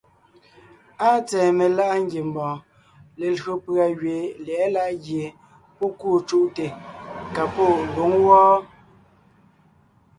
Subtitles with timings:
[1.07, 2.63] Áa tsɛ̀ɛ meláʼa ngiembɔɔn,
[3.19, 5.25] lelÿò pʉ̀a gẅiin lyɛ̌ʼɛ láʼ gie
[5.77, 6.65] pɔ́ kûu cúʼte
[7.33, 8.53] ka pɔ́ lwǒŋ wɔ́ɔ.